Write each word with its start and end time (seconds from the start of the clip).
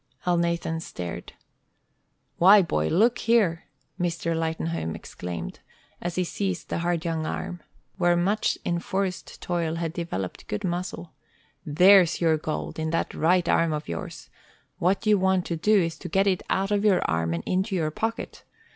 Elnathan 0.25 0.79
stared. 0.81 1.33
"Why, 2.39 2.63
boy, 2.63 2.87
look 2.87 3.19
here!" 3.19 3.65
Mr. 3.99 4.35
Lightenhome 4.35 4.95
exclaimed, 4.95 5.59
as 6.01 6.15
he 6.15 6.23
seized 6.23 6.69
the 6.69 6.79
hard 6.79 7.05
young 7.05 7.27
arm, 7.27 7.59
where 7.97 8.15
much 8.15 8.57
enforced 8.65 9.39
toil 9.43 9.75
had 9.75 9.93
developed 9.93 10.47
good 10.47 10.63
muscle. 10.63 11.13
"There's 11.67 12.19
your 12.19 12.37
gold, 12.37 12.79
in 12.79 12.89
that 12.89 13.13
right 13.13 13.47
arm 13.47 13.73
of 13.73 13.87
yours. 13.87 14.31
What 14.79 15.05
you 15.05 15.19
want 15.19 15.45
to 15.45 15.55
do 15.55 15.79
is 15.83 15.99
to 15.99 16.09
get 16.09 16.25
it 16.25 16.41
out 16.49 16.71
of 16.71 16.83
your 16.83 17.03
arm 17.07 17.35
and 17.35 17.43
into 17.45 17.75
your 17.75 17.91
pocket. 17.91 18.43